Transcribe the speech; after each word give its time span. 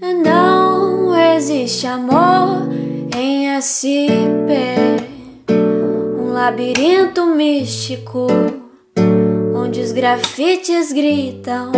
Não 0.00 1.14
existe 1.14 1.86
amor 1.86 2.70
em 3.14 3.60
SP, 3.60 4.48
um 5.50 6.32
labirinto 6.32 7.26
místico 7.26 8.26
onde 9.54 9.82
os 9.82 9.92
grafites 9.92 10.90
gritam. 10.90 11.70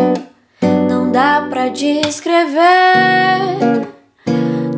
Não 0.88 1.11
dá 1.11 1.48
pra 1.50 1.66
descrever 1.66 2.69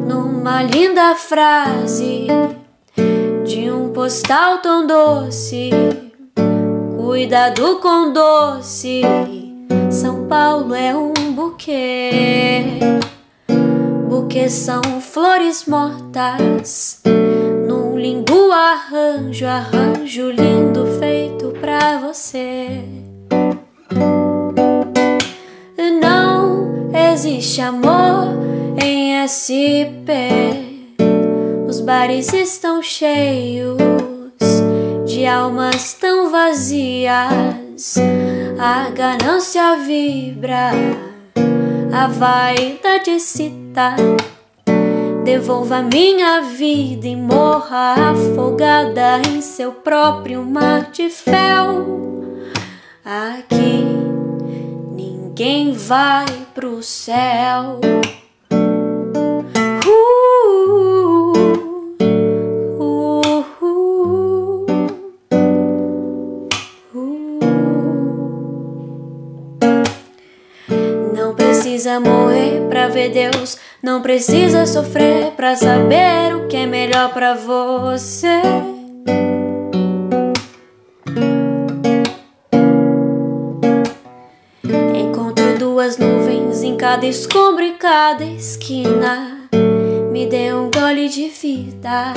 numa 0.09 0.63
linda 0.63 1.15
frase 1.15 2.27
de 3.45 3.71
um 3.71 3.91
postal 3.91 4.57
tão 4.63 4.87
doce. 4.87 5.69
Cuidado 6.97 7.79
com 7.81 8.11
doce. 8.11 9.03
São 9.91 10.27
Paulo 10.27 10.75
é 10.75 10.97
um 10.97 11.13
buquê. 11.35 12.04
Buquê 14.35 14.51
são 14.51 14.83
flores 15.01 15.65
mortas. 15.65 17.01
Num 17.69 17.97
lindo 17.97 18.51
arranjo, 18.51 19.47
arranjo 19.47 20.29
lindo 20.29 20.99
feito 20.99 21.55
pra 21.61 21.99
você. 21.99 22.81
Não 26.03 26.91
existe 27.13 27.61
amor 27.61 28.35
em 28.83 29.23
SP. 29.23 30.11
Os 31.69 31.81
bares 31.81 32.33
estão 32.33 32.83
cheios 32.83 33.79
de 35.07 35.25
almas 35.27 35.93
tão 35.93 36.29
vazias. 36.29 37.95
A 38.59 38.91
ganância 38.91 39.77
vibra, 39.77 40.73
a 41.95 42.09
vaidade 42.09 43.21
cita. 43.21 43.95
Devolva 45.23 45.81
minha 45.81 46.43
vida 46.43 47.07
e 47.07 47.15
morra 47.15 48.11
afogada 48.11 49.23
em 49.29 49.41
seu 49.41 49.71
próprio 49.71 50.45
mar 50.45 50.91
de 50.91 51.09
fel. 51.09 51.87
Aqui 53.05 53.87
ninguém 54.91 55.73
vai 55.73 56.27
pro 56.53 56.83
céu. 56.83 57.81
Precisa 71.75 71.99
morrer 71.99 72.69
pra 72.69 72.87
ver 72.87 73.11
Deus, 73.11 73.59
não 73.83 74.01
precisa 74.01 74.65
sofrer 74.65 75.33
pra 75.33 75.57
saber 75.57 76.37
o 76.37 76.47
que 76.47 76.57
é 76.57 76.67
melhor 76.67 77.13
pra 77.13 77.35
você. 77.35 78.41
Encontro 84.95 85.59
duas 85.59 85.99
nuvens 85.99 86.63
em 86.63 86.77
cada 86.77 87.07
escombro 87.07 87.65
e 87.65 87.73
cada 87.73 88.25
esquina. 88.25 89.49
Me 90.13 90.29
dê 90.29 90.55
um 90.55 90.71
gole 90.71 91.09
de 91.09 91.29
vida. 91.29 92.15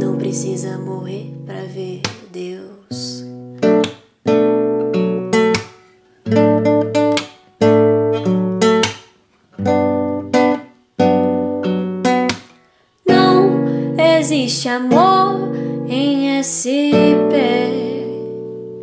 Não 0.00 0.16
precisa 0.16 0.78
morrer 0.78 1.32
pra 1.46 1.60
ver 1.60 2.02
existe 14.24 14.70
amor 14.70 15.52
em 15.86 16.40
SP. 16.40 17.93